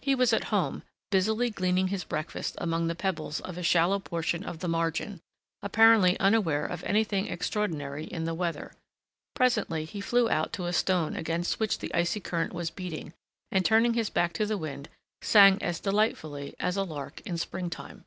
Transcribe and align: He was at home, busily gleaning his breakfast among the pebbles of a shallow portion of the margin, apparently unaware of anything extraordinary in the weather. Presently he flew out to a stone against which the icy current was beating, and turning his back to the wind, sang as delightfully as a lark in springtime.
He 0.00 0.16
was 0.16 0.32
at 0.32 0.42
home, 0.50 0.82
busily 1.12 1.48
gleaning 1.48 1.86
his 1.94 2.02
breakfast 2.02 2.56
among 2.58 2.88
the 2.88 2.96
pebbles 2.96 3.38
of 3.42 3.56
a 3.56 3.62
shallow 3.62 4.00
portion 4.00 4.42
of 4.42 4.58
the 4.58 4.66
margin, 4.66 5.20
apparently 5.62 6.18
unaware 6.18 6.66
of 6.66 6.82
anything 6.82 7.28
extraordinary 7.28 8.04
in 8.04 8.24
the 8.24 8.34
weather. 8.34 8.72
Presently 9.34 9.84
he 9.84 10.00
flew 10.00 10.28
out 10.28 10.52
to 10.54 10.66
a 10.66 10.72
stone 10.72 11.14
against 11.14 11.60
which 11.60 11.78
the 11.78 11.94
icy 11.94 12.18
current 12.18 12.52
was 12.52 12.68
beating, 12.68 13.12
and 13.52 13.64
turning 13.64 13.94
his 13.94 14.10
back 14.10 14.32
to 14.32 14.44
the 14.44 14.58
wind, 14.58 14.88
sang 15.22 15.62
as 15.62 15.78
delightfully 15.78 16.56
as 16.58 16.76
a 16.76 16.82
lark 16.82 17.20
in 17.20 17.38
springtime. 17.38 18.04